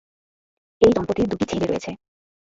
এই 0.81 0.91
দম্পতির 0.93 1.27
দুটি 1.31 1.45
ছেলে 1.45 1.65
রয়েছে। 1.65 1.91